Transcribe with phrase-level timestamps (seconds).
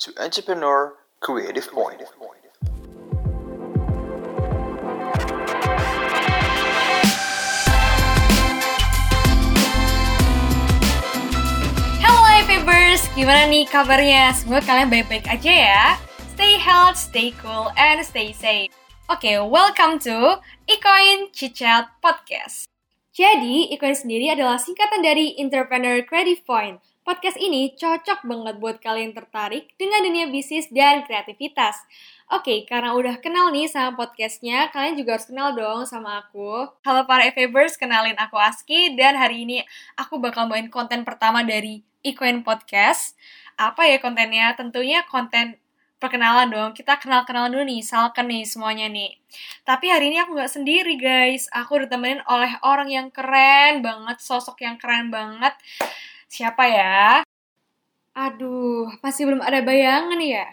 [0.00, 2.00] to Entrepreneur Creative Point.
[12.00, 14.32] Hello Fibers, gimana nih kabarnya?
[14.32, 15.84] Semoga kalian baik-baik aja ya.
[16.32, 18.72] Stay healthy, stay cool, and stay safe.
[19.12, 22.72] Oke, welcome to Ecoin Chitchat Podcast.
[23.12, 26.80] Jadi, Ecoin sendiri adalah singkatan dari Entrepreneur Creative Point.
[27.10, 31.82] Podcast ini cocok banget buat kalian tertarik dengan dunia bisnis dan kreativitas.
[32.30, 36.70] Oke, karena udah kenal nih sama podcastnya, kalian juga harus kenal dong sama aku.
[36.86, 39.58] Halo para Fibers, kenalin aku Aski, dan hari ini
[39.98, 43.18] aku bakal main konten pertama dari Ecoin Podcast.
[43.58, 44.54] Apa ya kontennya?
[44.54, 45.58] Tentunya konten
[45.98, 46.70] perkenalan dong.
[46.78, 49.18] Kita kenal-kenalan dulu nih, salken nih semuanya nih.
[49.66, 51.50] Tapi hari ini aku nggak sendiri guys.
[51.50, 55.58] Aku ditemenin oleh orang yang keren banget, sosok yang keren banget.
[56.30, 57.26] Siapa ya?
[58.14, 60.46] Aduh, masih belum ada bayangan ya?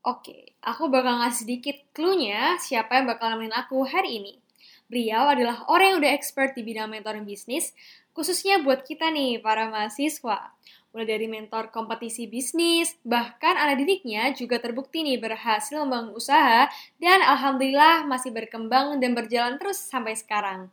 [0.00, 4.40] Oke, aku bakal ngasih sedikit clue-nya siapa yang bakal nemenin aku hari ini.
[4.88, 7.76] Beliau adalah orang yang udah expert di bidang mentoring bisnis,
[8.16, 10.56] khususnya buat kita nih, para mahasiswa.
[10.96, 16.64] Mulai dari mentor kompetisi bisnis, bahkan anak didiknya juga terbukti nih berhasil membangun usaha
[16.96, 20.72] dan alhamdulillah masih berkembang dan berjalan terus sampai sekarang.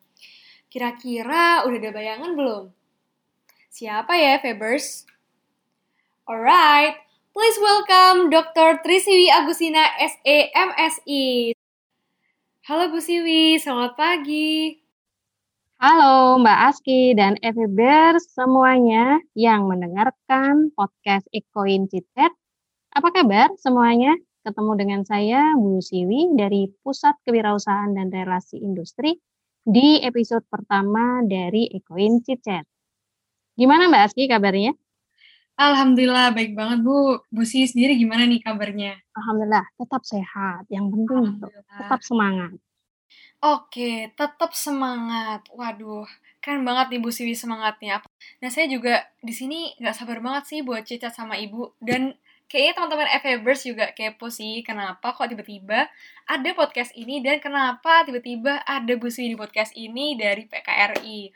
[0.72, 2.77] Kira-kira udah ada bayangan belum?
[3.68, 5.04] Siapa ya, Febers?
[6.24, 6.96] Alright,
[7.36, 8.80] please welcome Dr.
[8.80, 11.52] Trisiwi Agustina SE MSI.
[12.68, 14.80] Halo Bu Siwi, selamat pagi.
[15.80, 22.32] Halo Mbak Aski dan FEBER semuanya yang mendengarkan podcast Ecoin Citet.
[22.96, 24.16] Apa kabar semuanya?
[24.48, 29.20] Ketemu dengan saya Bu Siwi dari Pusat Kewirausahaan dan Relasi Industri
[29.68, 32.77] di episode pertama dari Ecoin Citet.
[33.58, 34.78] Gimana Mbak Aski kabarnya?
[35.58, 37.26] Alhamdulillah baik banget Bu.
[37.34, 39.02] Bu Siwi sendiri gimana nih kabarnya?
[39.18, 40.70] Alhamdulillah tetap sehat.
[40.70, 41.26] Yang penting
[41.66, 42.54] tetap semangat.
[43.42, 45.50] Oke, tetap semangat.
[45.50, 46.06] Waduh,
[46.38, 48.06] keren banget nih Bu Siwi semangatnya.
[48.38, 51.82] Nah, saya juga di sini nggak sabar banget sih buat cicat sama Ibu.
[51.82, 52.14] Dan
[52.50, 55.90] kayaknya teman-teman FEBers juga kepo sih, kenapa kok tiba-tiba
[56.30, 61.30] ada podcast ini dan kenapa tiba-tiba ada Bu Siwi di podcast ini dari PKRI.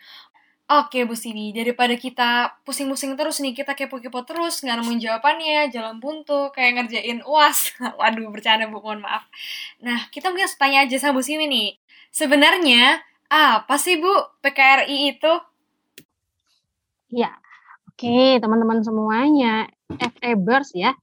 [0.72, 6.00] Oke Bu Siwi, daripada kita pusing-pusing terus nih, kita kepo-kepo terus, nggak nemuin jawabannya, jalan
[6.00, 7.76] buntu, kayak ngerjain uas.
[8.00, 9.28] Waduh, bercanda Bu, mohon maaf.
[9.84, 11.76] Nah, kita mungkin harus tanya aja sama Bu Siwi nih.
[12.16, 15.34] Sebenarnya, apa sih Bu PKRI itu?
[17.12, 17.36] Ya,
[17.92, 20.96] oke teman-teman semuanya, FEBers ya.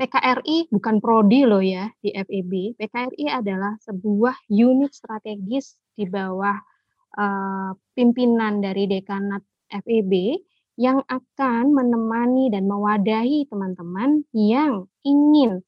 [0.00, 2.80] PKRI bukan prodi loh ya di FEB.
[2.80, 6.75] PKRI adalah sebuah unit strategis di bawah
[7.16, 10.40] uh, pimpinan dari dekanat FEB
[10.76, 15.64] yang akan menemani dan mewadahi teman-teman yang ingin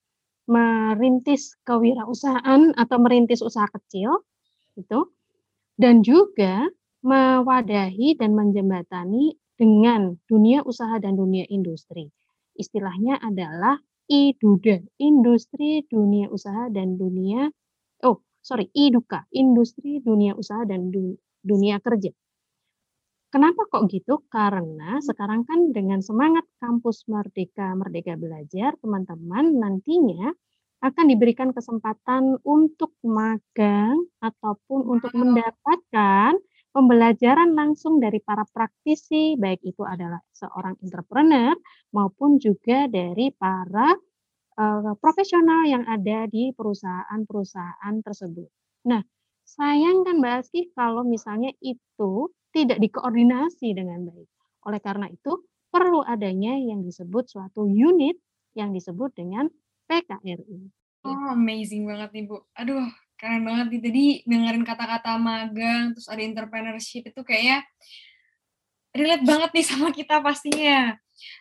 [0.49, 4.25] merintis kewirausahaan atau merintis usaha kecil
[4.77, 5.09] itu
[5.81, 6.69] dan juga
[7.05, 12.09] mewadahi dan menjembatani dengan dunia usaha dan dunia industri.
[12.57, 17.49] Istilahnya adalah IDUDA, industri dunia usaha dan dunia
[18.05, 22.13] oh sorry IDUKA, industri dunia usaha dan du, dunia kerja.
[23.29, 24.25] Kenapa kok gitu?
[24.33, 30.33] Karena sekarang kan dengan semangat kampus Merdeka Merdeka Belajar, teman-teman nantinya
[30.81, 36.41] akan diberikan kesempatan untuk magang ataupun untuk mendapatkan
[36.73, 41.53] pembelajaran langsung dari para praktisi, baik itu adalah seorang entrepreneur
[41.91, 43.93] maupun juga dari para
[44.57, 48.49] uh, profesional yang ada di perusahaan-perusahaan tersebut.
[48.87, 49.03] Nah,
[49.49, 54.29] sayang kan Mbak Aski kalau misalnya itu tidak dikoordinasi dengan baik.
[54.69, 55.41] Oleh karena itu,
[55.73, 58.17] perlu adanya yang disebut suatu unit
[58.53, 59.49] yang disebut dengan
[59.89, 60.69] PKRI.
[61.09, 62.45] Oh, amazing banget nih, Bu.
[62.53, 62.85] Aduh,
[63.17, 63.81] keren banget nih.
[63.81, 67.65] Tadi dengerin kata-kata magang, terus ada entrepreneurship itu kayaknya
[68.93, 70.93] relate banget nih sama kita pastinya.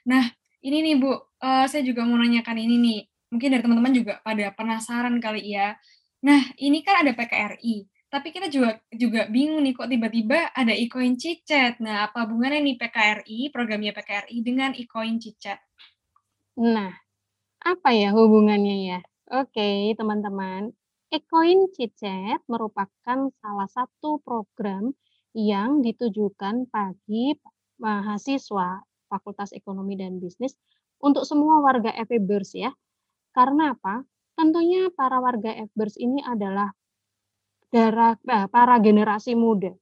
[0.07, 0.31] Nah,
[0.63, 2.99] ini nih, Bu, uh, saya juga mau nanyakan ini nih.
[3.35, 5.75] Mungkin dari teman-teman juga pada penasaran kali ya.
[6.23, 11.19] Nah, ini kan ada PKRI tapi kita juga juga bingung nih kok tiba-tiba ada eCoin
[11.19, 11.80] Cicet.
[11.83, 15.59] Nah, apa hubungannya nih PKRI, programnya PKRI dengan eCoin Cicet?
[16.63, 16.95] Nah,
[17.68, 19.00] apa ya hubungannya ya?
[19.36, 20.71] Oke, teman-teman.
[21.12, 24.95] eCoin Cicet merupakan salah satu program
[25.36, 27.36] yang ditujukan bagi
[27.80, 30.56] mahasiswa Fakultas Ekonomi dan Bisnis
[31.04, 32.71] untuk semua warga FEBers ya.
[33.36, 34.04] Karena apa?
[34.39, 36.71] Tentunya para warga FEBers ini adalah
[38.51, 39.75] para generasi muda,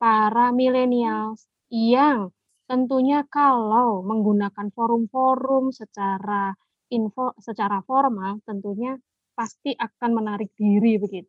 [0.00, 1.36] para milenial
[1.68, 2.32] yang
[2.68, 6.52] tentunya kalau menggunakan forum-forum secara
[6.88, 8.96] info secara formal tentunya
[9.36, 11.28] pasti akan menarik diri begitu.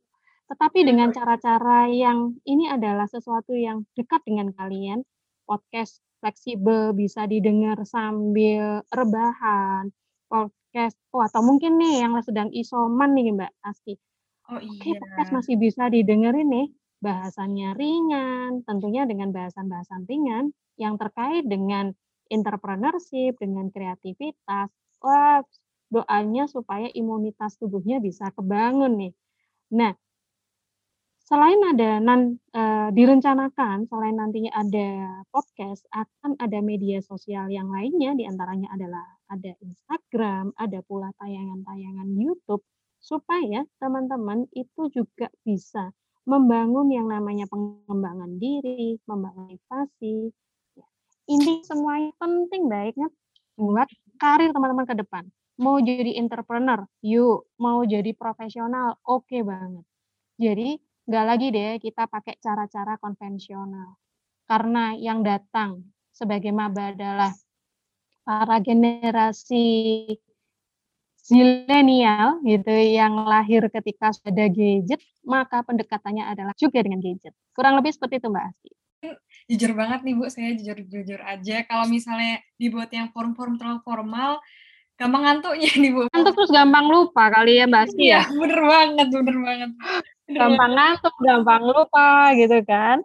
[0.49, 5.05] Tetapi dengan cara-cara yang ini adalah sesuatu yang dekat dengan kalian,
[5.45, 9.93] podcast fleksibel bisa didengar sambil rebahan,
[10.25, 13.93] podcast oh atau mungkin nih yang sedang isoman nih Mbak Aski.
[14.49, 14.97] Oh Oke, iya.
[14.97, 16.67] podcast masih bisa didengerin nih,
[17.05, 20.49] bahasannya ringan, tentunya dengan bahasan-bahasan ringan
[20.81, 21.93] yang terkait dengan
[22.33, 24.73] entrepreneurship, dengan kreativitas.
[25.05, 25.45] Wah,
[25.93, 29.13] doanya supaya imunitas tubuhnya bisa kebangun nih.
[29.77, 29.93] Nah,
[31.29, 34.89] selain ada nan eee, direncanakan selain nantinya ada
[35.29, 42.09] podcast, akan ada media sosial yang lainnya, di antaranya adalah ada Instagram, ada pula tayangan-tayangan
[42.17, 42.65] YouTube,
[42.99, 45.91] supaya teman-teman itu juga bisa
[46.29, 50.29] membangun yang namanya pengembangan diri, membangun motivasi.
[50.77, 50.87] Ya,
[51.31, 53.11] ini semuanya penting banget
[53.57, 53.89] buat
[54.21, 55.25] karir teman-teman ke depan.
[55.59, 57.49] Mau jadi entrepreneur, yuk.
[57.59, 59.83] Mau jadi profesional, oke banget.
[60.39, 60.79] Jadi
[61.09, 63.97] nggak lagi deh kita pakai cara-cara konvensional.
[64.47, 67.33] Karena yang datang sebagai maba adalah
[68.23, 69.65] para generasi
[71.29, 77.37] zilenial gitu yang lahir ketika sudah ada gadget, maka pendekatannya adalah juga dengan gadget.
[77.53, 78.71] Kurang lebih seperti itu Mbak Aski.
[79.47, 84.41] Jujur banget nih Bu, saya jujur-jujur aja kalau misalnya dibuat yang forum-forum terlalu formal,
[84.97, 86.01] gampang ngantuknya nih Bu.
[86.09, 88.21] Ngantuk terus gampang lupa kali ya Mbak Iya, ya?
[88.33, 89.69] bener banget bener banget.
[90.25, 92.97] Bener Gampang ngantuk, gampang lupa gitu kan.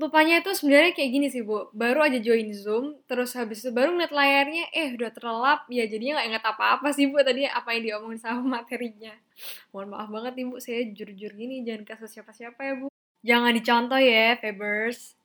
[0.00, 3.92] Lupanya itu sebenarnya kayak gini sih Bu, baru aja join Zoom, terus habis itu baru
[3.92, 7.82] ngeliat layarnya, eh udah terlelap, ya jadinya nggak inget apa-apa sih Bu tadi apa yang
[7.84, 9.12] diomongin sama materinya.
[9.76, 12.88] Mohon maaf banget nih Bu, saya jujur-jujur gini, jangan kasih siapa-siapa ya Bu.
[13.20, 15.20] Jangan dicontoh ya, Febers.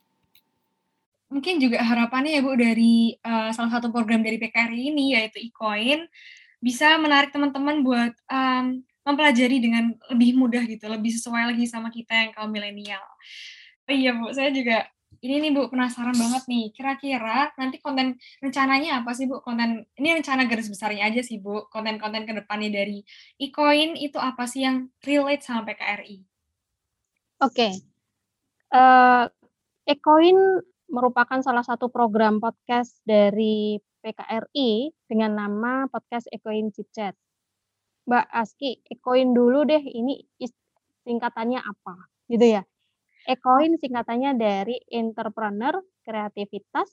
[1.31, 6.03] Mungkin juga harapannya ya Bu dari uh, salah satu program dari PKRI ini yaitu eCoin
[6.59, 12.11] bisa menarik teman-teman buat um, mempelajari dengan lebih mudah gitu, lebih sesuai lagi sama kita
[12.11, 13.07] yang kaum milenial.
[13.85, 14.89] Oh iya Bu, saya juga
[15.21, 16.73] ini nih Bu penasaran banget nih.
[16.73, 19.41] Kira-kira nanti konten rencananya apa sih Bu?
[19.41, 21.69] Konten ini rencana garis besarnya aja sih Bu.
[21.69, 23.05] Konten-konten ke depannya dari
[23.41, 26.17] eCoin itu apa sih yang relate sama PKRI?
[27.45, 27.69] Oke.
[28.73, 29.29] Uh,
[29.85, 30.37] eCoin
[30.89, 37.17] merupakan salah satu program podcast dari PKRI dengan nama podcast Ecoin Cicet.
[38.05, 40.21] Mbak Aski, Ecoin dulu deh, ini
[41.01, 42.05] singkatannya apa?
[42.29, 42.61] Gitu ya.
[43.25, 46.89] Ecoin singkatannya dari entrepreneur, kreativitas,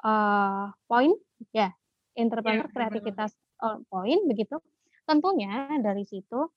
[0.00, 1.12] uh, point,
[1.52, 1.68] ya,
[2.16, 2.74] entrepreneur, Ya, benar.
[2.74, 3.30] kreativitas,
[3.60, 4.56] uh, point, begitu.
[5.04, 6.48] Tentunya dari situ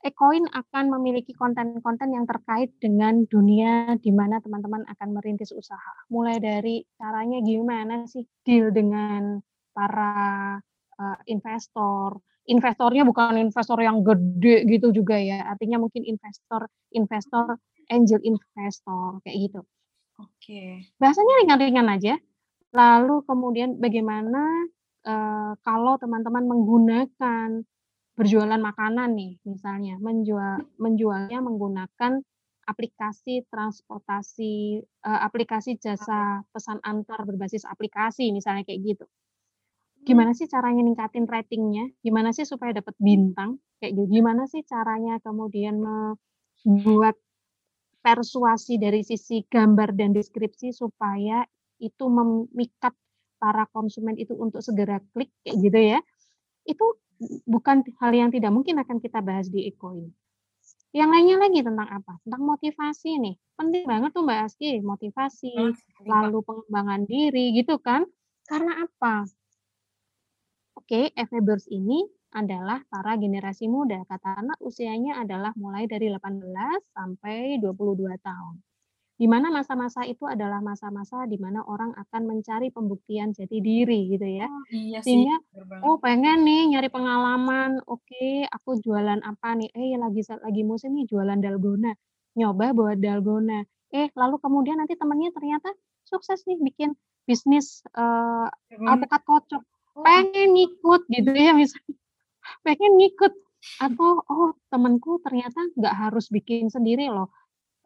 [0.00, 5.92] Ecoin akan memiliki konten-konten yang terkait dengan dunia di mana teman-teman akan merintis usaha.
[6.08, 9.36] Mulai dari caranya gimana sih deal dengan
[9.76, 10.56] para
[10.96, 12.16] uh, investor.
[12.50, 15.46] Investornya bukan investor yang gede gitu juga ya.
[15.46, 17.54] Artinya mungkin investor investor
[17.90, 19.60] angel investor kayak gitu.
[20.18, 20.90] Oke.
[20.98, 22.14] Bahasanya ringan-ringan aja.
[22.74, 24.66] Lalu kemudian bagaimana
[25.06, 27.62] uh, kalau teman-teman menggunakan
[28.18, 32.20] berjualan makanan nih misalnya menjual menjualnya menggunakan
[32.68, 39.04] aplikasi transportasi uh, aplikasi jasa pesan antar berbasis aplikasi misalnya kayak gitu
[40.04, 45.20] gimana sih caranya ningkatin ratingnya gimana sih supaya dapat bintang kayak gitu gimana sih caranya
[45.20, 47.16] kemudian membuat
[48.00, 51.44] persuasi dari sisi gambar dan deskripsi supaya
[51.80, 52.96] itu memikat
[53.40, 56.00] para konsumen itu untuk segera klik kayak gitu ya
[56.64, 56.86] itu
[57.44, 60.08] bukan hal yang tidak mungkin akan kita bahas di Ecoin.
[60.90, 62.18] Yang lainnya lagi tentang apa?
[62.26, 63.34] Tentang motivasi nih.
[63.54, 65.54] Penting banget tuh Mbak Aski, motivasi,
[66.02, 68.02] lalu pengembangan diri gitu kan.
[68.48, 69.28] Karena apa?
[70.90, 72.02] Oke, Evebers ini
[72.34, 74.02] adalah para generasi muda.
[74.10, 76.50] Karena usianya adalah mulai dari 18
[76.90, 78.58] sampai 22 tahun.
[79.14, 84.42] Di mana masa-masa itu adalah masa-masa di mana orang akan mencari pembuktian jati diri gitu
[84.42, 84.50] ya.
[84.74, 85.14] Iya sih.
[85.14, 85.86] Sehingga banget.
[85.86, 89.70] oh pengen nih nyari pengalaman, oke aku jualan apa nih?
[89.70, 91.94] Eh lagi lagi musim nih jualan dalgona.
[92.34, 93.62] Nyoba buat dalgona.
[93.94, 95.70] Eh lalu kemudian nanti temennya ternyata
[96.02, 96.98] sukses nih bikin
[97.30, 98.50] bisnis uh,
[98.90, 99.62] alpukat kocok.
[100.06, 101.94] Pengen ngikut gitu ya misalnya.
[102.64, 103.32] Pengen ngikut
[103.80, 107.28] atau oh temenku ternyata nggak harus bikin sendiri loh.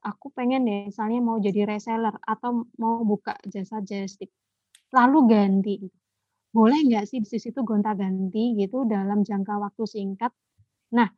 [0.04, 4.30] Aku pengen deh misalnya mau jadi reseller atau mau buka jasa jastip.
[4.94, 5.76] Lalu ganti
[6.54, 10.30] boleh nggak sih bisnis itu gonta-ganti gitu dalam jangka waktu singkat?
[10.94, 11.10] Nah,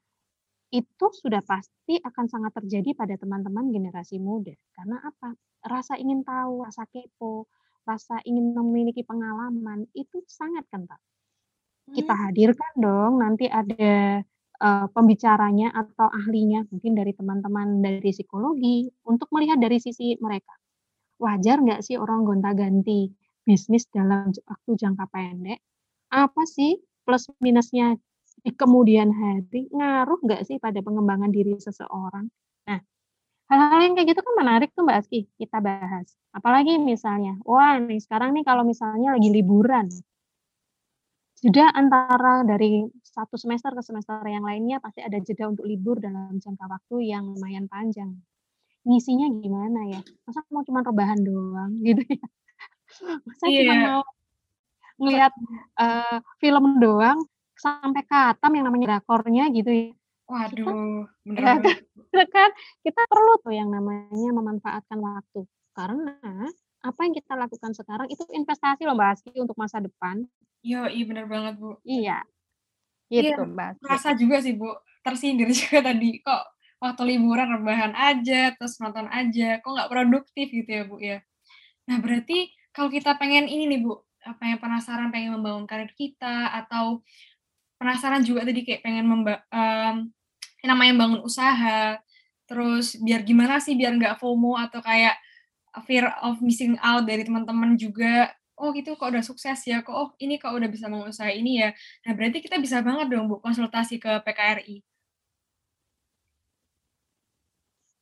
[0.73, 4.57] itu sudah pasti akan sangat terjadi pada teman-teman generasi muda.
[4.73, 5.37] Karena apa?
[5.67, 7.51] rasa ingin tahu, rasa kepo,
[7.89, 10.99] rasa ingin memiliki pengalaman itu sangat kental.
[11.95, 12.27] Kita Hmm.
[12.29, 14.21] hadirkan dong nanti ada,
[14.61, 20.53] eee, pembicaranya atau ahlinya, mungkin dari teman-teman dari psikologi, untuk melihat dari sisi mereka.
[21.21, 23.13] Wajar nggak sih orang gonta-ganti
[23.47, 25.61] bisnis dalam waktu jangka pendek?
[26.13, 27.97] Apa sih plus minusnya
[28.45, 29.69] di kemudian hari?
[29.73, 32.27] Ngaruh nggak sih pada pengembangan diri seseorang?
[32.69, 32.81] Nah,
[33.51, 36.07] hal-hal yang kayak gitu kan menarik tuh Mbak Aski, kita bahas.
[36.35, 39.87] Apalagi misalnya, wah nih sekarang nih kalau misalnya lagi liburan.
[41.45, 46.41] Jeda antara dari satu semester ke semester yang lainnya pasti ada jeda untuk libur dalam
[46.41, 48.09] jangka waktu yang lumayan panjang.
[48.89, 50.01] Ngisinya gimana ya?
[50.27, 52.27] Masa mau cuman rebahan doang gitu ya?
[53.27, 53.87] Masa cuman Iya.
[53.87, 54.01] mau
[55.01, 55.33] ngelihat,
[55.83, 57.19] eee, film doang
[57.59, 59.89] sampai khatam yang namanya drakornya gitu ya?
[60.31, 61.63] Waduh, bener
[62.25, 62.33] Bu.
[62.33, 65.45] kan kita perlu tuh yang namanya memanfaatkan waktu.
[65.77, 66.17] Karena
[66.81, 70.25] apa yang kita lakukan sekarang itu investasi loh Mbak Aski untuk masa depan.
[70.65, 71.77] Yoi, bener banget, Bu.
[71.85, 72.25] Iya,
[73.13, 73.83] Iya, gitu Mbak Aski.
[73.85, 74.71] kerasa juga sih, Bu,
[75.05, 76.43] tersindir juga tadi, kok
[76.83, 81.19] waktu liburan rebahan aja, terus nonton aja, kok nggak produktif gitu ya, Bu, ya.
[81.87, 86.51] Nah, berarti kalau kita pengen ini nih, Bu, eee, pengen penasaran pengen membangun karir kita
[86.51, 87.05] atau
[87.79, 89.45] penasaran juga tadi kayak pengen memba
[90.65, 92.01] yang namanya bangun usaha,
[92.49, 95.17] terus biar gimana sih biar nggak FOMO atau kayak,
[95.87, 100.11] fear of missing out dari teman-teman juga, "Oh gitu kok udah sukses ya, kok oh
[100.23, 101.71] ini kok udah bisa usaha ini ya."
[102.09, 104.83] Nah, berarti kita bisa banget dong, Bu, konsultasi ke PKRI.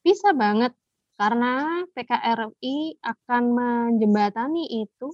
[0.04, 0.76] Bisa banget,
[1.16, 5.08] karena PKRI akan menjembatani itu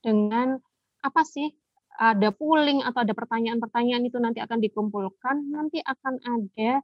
[0.00, 0.56] dengan
[1.04, 1.52] apa sih,
[2.00, 6.80] ada pooling atau ada pertanyaan-pertanyaan itu nanti akan dikumpulkan, nanti akan ada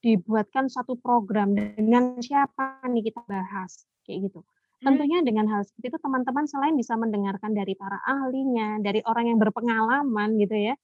[0.00, 4.40] dibuatkan satu program dengan siapa nih kita bahas, kayak gitu.
[4.40, 4.84] Mmm.
[4.86, 9.38] Tentunya dengan hal seperti itu teman-teman selain bisa mendengarkan dari para ahlinya, dari orang yang
[9.40, 10.74] berpengalaman gitu ya,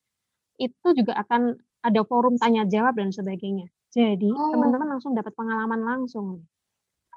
[0.60, 3.68] itu juga akan ada forum tanya jawab dan sebagainya.
[3.94, 4.52] Jadi Oh.
[4.52, 6.44] teman-teman langsung dapat pengalaman langsung.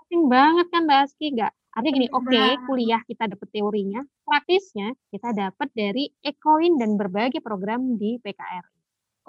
[0.08, 2.60] Penting banget kan Mbak Aski, nggak artinya gini, oke banget.
[2.66, 8.79] kuliah kita dapat teorinya, praktisnya kita dapat dari Ekoin dan berbagai program di PKRI.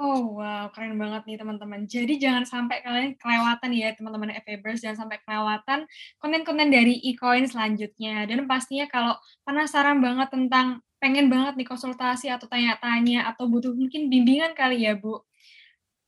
[0.00, 1.84] Oh, wow, keren banget nih teman-teman.
[1.84, 5.84] Jadi jangan sampai kalian kelewatan ya teman-teman FEbers, jangan sampai kelewatan
[6.16, 8.24] konten-konten dari Ikoin selanjutnya.
[8.24, 9.12] Dan pastinya kalau
[9.44, 14.96] penasaran banget tentang pengen banget nih konsultasi atau tanya-tanya atau butuh mungkin bimbingan kali ya,
[14.96, 15.20] Bu,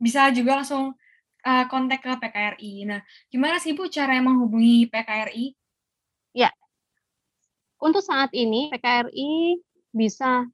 [0.00, 0.96] bisa juga langsung,
[1.44, 2.72] eee, kontak ke PKRI.
[2.88, 5.46] Nah, gimana sih, Bu, cara menghubungi PKRI?
[6.36, 6.50] Ya.
[7.80, 9.60] Untuk saat ini PKRI
[9.92, 10.48] bisa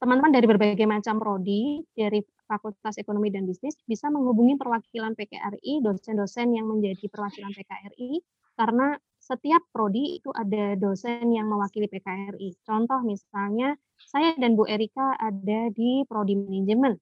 [0.00, 6.50] teman-teman dari berbagai macam prodi, dari Fakultas Ekonomi dan Bisnis bisa menghubungi perwakilan PKRI, dosen-dosen
[6.58, 8.18] yang menjadi perwakilan PKRI,
[8.58, 12.58] karena setiap prodi itu ada dosen yang mewakili PKRI.
[12.66, 16.98] Contoh misalnya saya dan Bu Erika ada di prodi manajemen.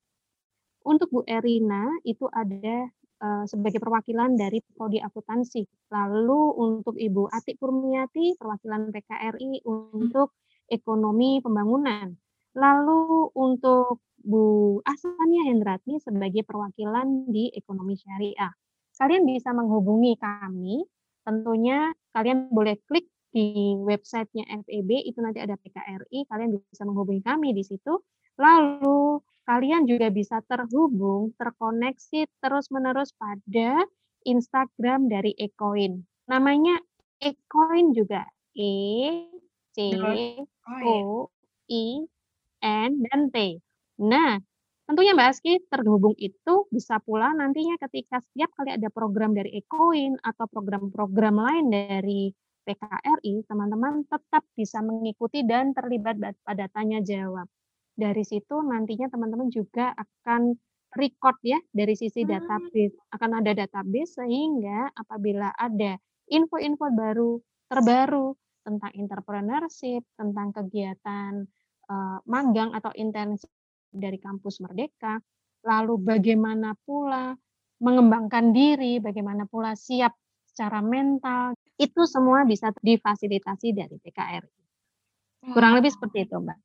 [0.84, 2.88] Untuk Bu Erina itu ada,
[3.24, 5.64] eee, sebagai perwakilan dari prodi akuntansi.
[5.94, 10.36] Lalu untuk Ibu Atik Kurniati perwakilan PKRI untuk
[10.68, 12.12] ekonomi pembangunan.
[12.56, 18.52] Lalu untuk Bu Ahsania Hendratni sebagai perwakilan di ekonomi syariah.
[18.98, 20.82] Kalian bisa menghubungi kami,
[21.22, 27.54] tentunya kalian boleh klik di website-nya FEB itu nanti ada PKRI, kalian bisa menghubungi kami
[27.54, 28.02] di situ.
[28.42, 33.86] Lalu kalian juga bisa terhubung, terkoneksi terus-menerus pada
[34.26, 36.02] Instagram dari Ekoin.
[36.26, 36.76] Namanya
[37.22, 39.30] Ekoin juga, E,
[39.72, 39.94] C.
[40.84, 41.30] O,
[41.70, 42.02] I,
[42.62, 43.60] N, dan T.
[44.02, 44.38] Nah,
[44.86, 50.16] tentunya Mbak Aski terhubung itu bisa pula nantinya ketika setiap kali ada program dari Ekoin
[50.22, 52.30] atau program-program lain dari
[52.68, 57.48] PKRI, teman-teman tetap bisa mengikuti dan terlibat ba pada tanya jawab.
[57.96, 60.52] Dari situ nantinya teman-teman juga akan
[60.96, 62.30] record ya dari sisi Mmm.
[62.32, 65.96] database, akan ada database sehingga apabila ada
[66.28, 67.40] info-info baru,
[67.72, 71.48] terbaru tentang entrepreneurship, tentang kegiatan,
[71.90, 73.50] eee, magang atau internship
[73.90, 75.18] dari kampus Merdeka,
[75.66, 77.34] lalu bagaimana pula
[77.82, 80.14] mengembangkan diri, bagaimana pula siap
[80.46, 84.50] secara mental, itu semua bisa difasilitasi dari PKRI.
[85.54, 86.58] Kurang lebih seperti itu, Mbak.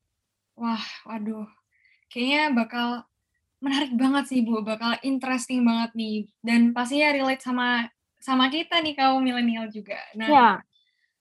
[0.58, 1.46] Wah, waduh,
[2.12, 2.88] kayaknya bakal
[3.64, 7.88] menarik banget sih, Bu, bakal interesting banget nih, dan pastinya relate sama
[8.20, 9.98] sama kita nih kaum milenial juga.
[10.18, 10.40] Nah,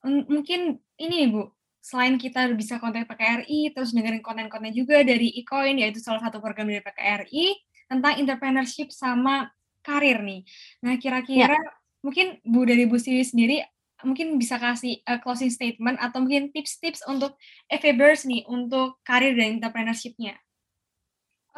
[0.05, 1.43] m mungkin ini nih, Bu,
[1.83, 6.71] selain kita bisa kontak PKRI, terus dengerin konten-konten juga dari Ikoin, yaitu salah satu program
[6.71, 7.59] dari PKRI,
[7.91, 9.51] tentang entrepreneurship sama
[9.83, 10.47] karir nih.
[10.79, 11.59] Nah, kira-kira
[11.99, 13.59] mungkin Bu dari Bu Siwi sendiri,
[14.07, 17.35] mungkin bisa kasih uh, closing statement atau mungkin tips-tips untuk
[17.67, 20.39] FABers nih untuk karir dan entrepreneurship-nya.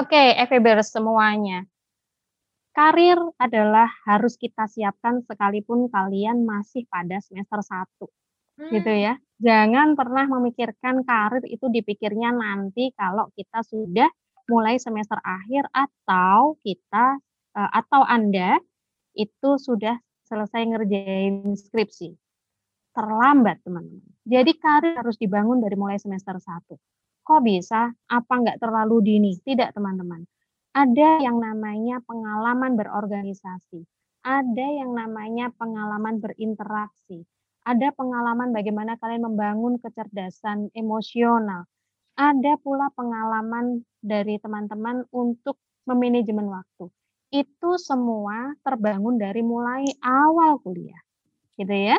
[0.01, 1.70] Oke, okay, FABers semuanya.
[2.75, 8.25] Karir adalah harus kita siapkan sekalipun kalian masih pada semester 1.
[8.56, 8.72] Hmm.
[8.72, 9.14] Gitu ya.
[9.36, 14.08] Jangan pernah memikirkan karir itu dipikirnya nanti kalau kita sudah
[14.48, 17.20] mulai semester akhir atau kita
[17.58, 18.56] uh, atau Anda
[19.12, 22.16] itu sudah selesai ngerjain skripsi
[22.96, 24.08] terlambat teman-teman.
[24.24, 26.80] Jadi karir harus dibangun dari mulai semester 1.
[27.28, 27.92] Kok bisa?
[27.92, 29.32] Apa nggak terlalu dini?
[29.44, 30.24] Tidak teman-teman.
[30.72, 33.84] Ada yang namanya pengalaman berorganisasi.
[34.24, 37.28] Ada yang namanya pengalaman berinteraksi.
[37.65, 41.65] Ada pengalaman bagaimana kalian membangun kecerdasan emosional.
[42.15, 45.57] Ada pula pengalaman dari teman-teman untuk
[45.89, 46.88] memanajemen waktu.
[47.34, 51.01] Itu semua terbangun dari mulai awal kuliah.
[51.57, 51.98] Gitu ya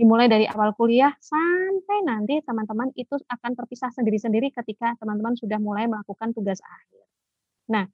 [0.00, 5.84] dimulai dari awal kuliah sampai nanti teman-teman itu akan terpisah sendiri-sendiri ketika teman-teman sudah mulai
[5.84, 7.04] melakukan tugas akhir.
[7.68, 7.84] Nah,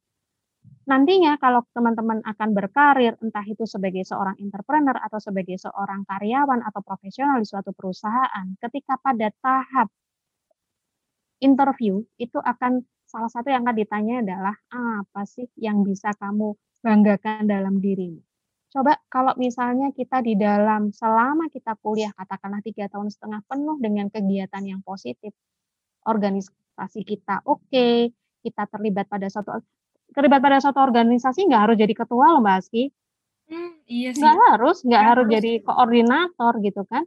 [0.87, 6.81] nantinya kalau teman-teman akan berkarir entah itu sebagai seorang entrepreneur atau sebagai seorang karyawan atau
[6.83, 9.90] profesional di suatu perusahaan, ketika pada tahap
[11.43, 17.47] interview itu akan salah satu yang akan ditanya adalah apa sih yang bisa kamu banggakan
[17.47, 18.23] dalam dirimu.
[18.71, 24.07] Coba kalau misalnya kita di dalam selama kita kuliah katakanlah tiga tahun setengah penuh dengan
[24.11, 25.33] kegiatan yang positif,
[26.05, 28.11] organisasi kita oke, okay,
[28.45, 29.64] kita terlibat pada suatu
[30.13, 32.85] terlibat pada suatu organisasi nggak harus jadi ketua loh Mbak Aski.
[33.47, 34.23] Hmm, iya sih.
[34.23, 37.03] Nggak harus, nggak harus, harus jadi koordinator gitu kan.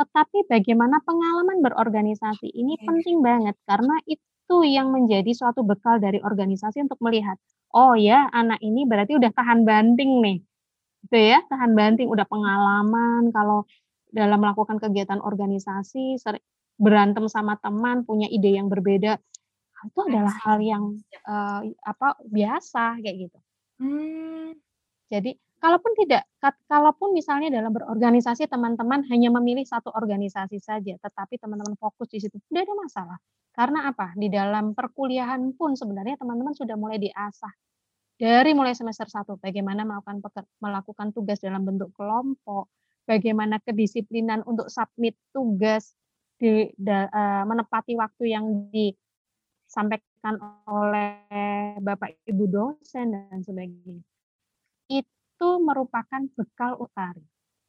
[0.00, 2.86] Tetapi bagaimana pengalaman berorganisasi ini okay.
[2.88, 7.36] penting banget karena itu yang menjadi suatu bekal dari organisasi untuk melihat,
[7.76, 10.38] oh ya anak ini berarti udah tahan banting nih
[11.06, 13.64] gitu ya, tahan banting, udah pengalaman kalau
[14.10, 16.18] dalam melakukan kegiatan organisasi,
[16.76, 19.16] berantem sama teman, punya ide yang berbeda,
[19.86, 20.84] itu adalah hal yang
[21.24, 23.38] uh, apa biasa kayak gitu.
[23.80, 24.52] Hmm.
[25.10, 26.24] Jadi kalaupun tidak,
[26.68, 32.38] kalaupun misalnya dalam berorganisasi teman-teman hanya memilih satu organisasi saja, tetapi teman-teman fokus di situ,
[32.48, 33.18] tidak ada masalah.
[33.50, 34.14] Karena apa?
[34.14, 37.50] Di dalam perkuliahan pun sebenarnya teman-teman sudah mulai diasah
[38.20, 42.68] dari mulai semester 1 bagaimana melakukan melakukan tugas dalam bentuk kelompok,
[43.08, 45.96] bagaimana kedisiplinan untuk submit tugas
[46.36, 48.44] di da, uh, menepati waktu yang
[49.70, 50.34] disampaikan
[50.66, 54.02] oleh Bapak Ibu dosen dan sebagainya.
[54.90, 57.22] Itu merupakan bekal utari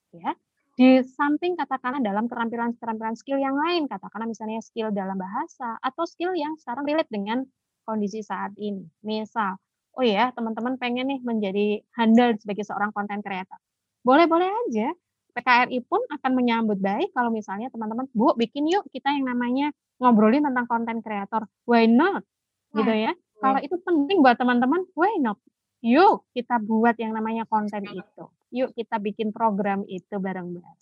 [0.09, 0.33] ya.
[0.73, 6.33] Di samping katakanlah dalam keterampilan-keterampilan skill yang lain, katakanlah misalnya skill dalam bahasa atau skill
[6.33, 7.45] yang sekarang relate dengan
[7.85, 8.81] kondisi saat ini.
[9.05, 9.61] Misal
[9.93, 13.61] oh ya teman-teman pengen nih menjadi handal sebagai seorang konten kreator.
[14.01, 14.89] Boleh-boleh aja.
[15.31, 20.41] PKRI pun akan menyambut baik kalau misalnya teman-teman, Bu, bikin yuk kita yang namanya ngobrolin
[20.41, 21.45] tentang konten kreator.
[21.69, 22.25] Why not?
[22.73, 23.13] Gitu ya.
[23.37, 25.37] Kalau itu penting buat teman-teman, why not?
[25.81, 28.25] Yuk kita buat yang namanya konten itu.
[28.53, 30.79] Yuk kita bikin program itu bareng-bareng.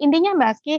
[0.00, 0.76] Intinya Mbak Aski,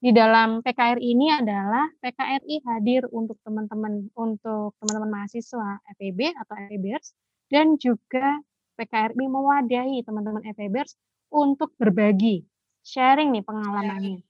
[0.00, 7.12] di dalam PKRI ini adalah PKRI hadir untuk teman-teman untuk teman-teman mahasiswa FEB atau FEBers
[7.52, 8.40] dan juga
[8.80, 10.96] PKRI mewadahi teman-teman FEBers
[11.28, 12.48] untuk berbagi,
[12.80, 14.24] sharing nih pengalamannya.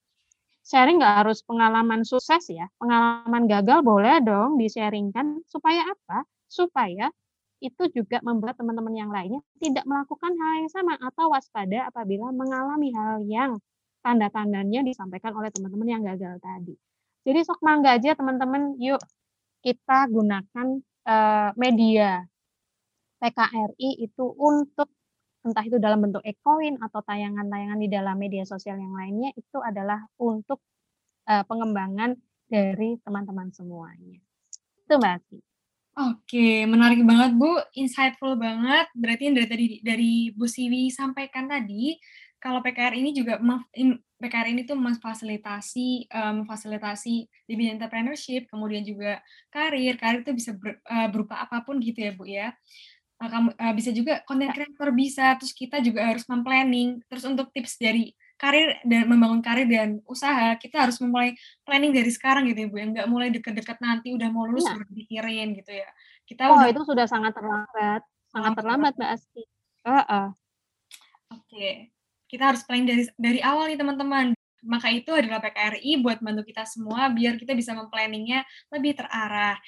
[0.71, 6.23] Sharing nggak harus pengalaman sukses ya, pengalaman gagal boleh dong di-sharingkan supaya apa?
[6.47, 7.11] Supaya
[7.59, 12.95] itu juga membuat teman-teman yang lainnya tidak melakukan hal yang sama atau waspada apabila mengalami
[12.95, 13.59] hal yang
[14.07, 16.79] tanda-tandanya disampaikan oleh teman-teman yang gagal tadi.
[17.27, 19.03] Jadi sok mangga aja teman-teman, yuk
[19.61, 20.67] kita gunakan
[21.05, 22.25] uh, media
[23.21, 24.89] PKRI itu untuk
[25.41, 30.05] entah itu dalam bentuk e-coin atau tayangan-tayangan di dalam media sosial yang lainnya itu adalah
[30.21, 30.61] untuk
[31.29, 32.17] uh, pengembangan
[32.51, 34.21] dari teman-teman semuanya.
[34.85, 35.51] Itu Mbak.
[36.01, 38.87] Oke, menarik banget Bu, insightful banget.
[38.95, 41.99] Berarti yang dari tadi dari Bu Siwi sampaikan tadi,
[42.41, 43.37] kalau PKR ini juga
[44.17, 49.21] PKR ini tuh memfasilitasi um, memfasilitasi di bidang entrepreneurship, kemudian juga
[49.53, 50.01] karir.
[50.01, 52.49] Karir itu bisa ber, uh, berupa apa pun gitu ya, Bu ya.
[53.21, 57.05] Uh, kamu uh, bisa juga konten creator bisa, terus kita juga harus memplanning.
[57.07, 61.37] Terus untuk tips dari karir dan membangun karir dan usaha, kita harus memulai
[61.69, 62.77] planning dari sekarang gitu ya, Bu.
[62.81, 64.81] Yang nggak mulai deket-deket nanti udah mau lulus ya.
[64.89, 65.89] dipikirin gitu ya.
[66.25, 68.01] Kita oh, udah, itu sudah sangat terlambat.
[68.33, 69.43] Sangat terlambat, Mbak Asti.
[69.85, 70.27] Uh -uh.
[71.29, 71.45] Oke.
[71.45, 71.75] Okay
[72.31, 74.31] kita harus planning dari dari awal nih teman-teman.
[74.61, 79.59] Maka itu adalah PKRI buat bantu kita semua biar kita bisa memplanningnya lebih terarah.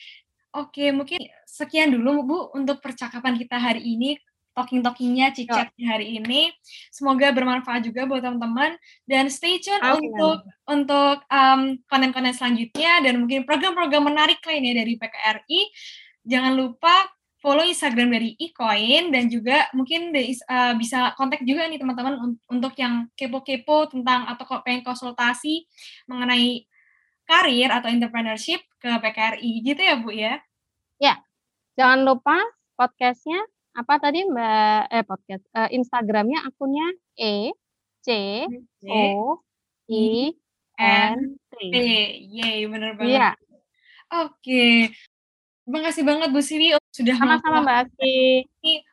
[0.53, 4.21] Oke, mungkin sekian dulu Bu untuk percakapan kita hari ini.
[4.53, 6.53] talking-talkingnya, chit-chatnya hari ini.
[6.93, 8.77] Semoga bermanfaat juga buat teman-teman
[9.09, 10.13] dan stay tune Amin.
[10.13, 15.61] untuk untuk um, konten-konten selanjutnya dan mungkin program-program menarik lainnya dari PKRI.
[16.29, 16.93] Jangan lupa
[17.43, 22.41] follow Instagram dari eCoin dan juga mungkin dari, uh, bisa kontak juga nih teman-teman un-
[22.47, 25.67] untuk yang kepo-kepo tentang atau kok pengen konsultasi
[26.07, 26.69] mengenai
[27.33, 30.37] karir atau entrepreneurship ke PKRI gitu ya Bu ya.
[31.73, 32.37] Jangan lupa
[32.77, 33.41] podcastnya
[33.73, 36.85] apa tadi Mbak eh podcast eh, Instagramnya akunnya
[37.17, 37.57] E
[38.05, 38.09] C
[38.85, 39.41] O
[39.89, 40.37] I
[40.77, 41.57] N T.
[42.29, 43.17] Yay, bener banget.
[43.17, 43.31] Iya,
[44.13, 44.93] Oke.
[45.63, 48.21] Terima kasih banget Bu Siwi sudah sama-sama Mbak Aki.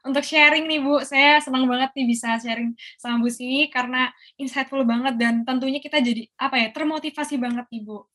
[0.08, 1.04] untuk sharing nih Bu.
[1.04, 4.08] Saya senang banget nih bisa sharing sama Bu Siwi karena
[4.40, 8.08] insightful banget dan tentunya kita jadi apa ya termotivasi banget nih Bu.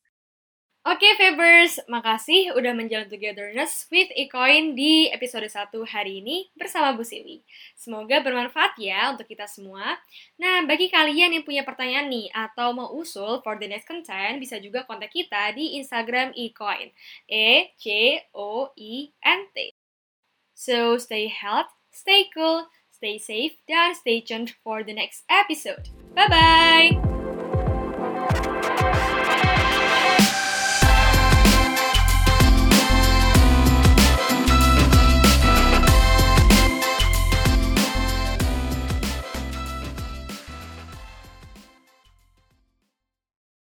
[0.85, 7.01] Oke Febers, makasih udah menjalin togetherness with Ecoin di episode 1 hari ini bersama Bu
[7.01, 7.41] Siwi.
[7.73, 9.97] Semoga bermanfaat ya untuk kita semua.
[10.37, 14.61] Nah, bagi kalian yang punya pertanyaan nih atau mau usul for the next content, bisa
[14.61, 16.93] juga kontak kita di Instagram Ecoin.
[17.25, 19.73] E C O I N T.
[20.53, 25.89] So stay healthy, stay cool, stay safe, dan stay tuned for the next episode.
[26.13, 27.24] Bye bye.